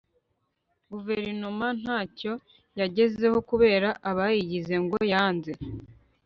guverinoma 0.91 1.67
nta 1.81 1.99
cyo 2.17 2.33
yagezeho 2.79 3.37
kubera 3.49 3.89
abayigize 4.09 4.75
ngo 4.83 4.97
yanze 5.11 5.51